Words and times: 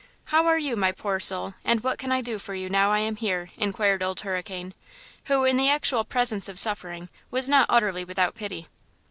"How 0.25 0.47
are 0.47 0.57
you, 0.57 0.75
my 0.75 0.91
poor 0.91 1.19
soul, 1.19 1.53
and 1.63 1.83
what 1.83 1.99
can 1.99 2.11
I 2.11 2.21
do 2.21 2.39
for 2.39 2.55
you 2.55 2.69
now 2.71 2.91
I 2.91 2.97
am 2.97 3.17
here?" 3.17 3.51
inquired 3.55 4.01
Old 4.01 4.21
Hurricane, 4.21 4.73
who 5.25 5.45
in 5.45 5.57
the 5.57 5.69
actual 5.69 6.03
presence 6.03 6.49
of 6.49 6.57
suffering 6.57 7.09
was 7.29 7.47
not 7.47 7.67
utterly 7.69 8.03
without 8.03 8.33
pity. 8.33 8.67